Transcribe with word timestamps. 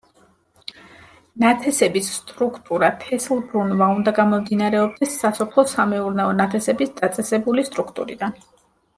ნათესების 1.41 2.07
სტრუქტურა 2.13 2.87
თესლბრუნვა 3.03 3.89
უნდა 3.97 4.13
გამომდინარეობდეს 4.19 5.13
სასოფლო-სამეურნეო 5.25 6.31
ნათესების 6.39 6.95
დაწესებული 7.03 7.67
სტრუქტურიდან. 7.69 8.35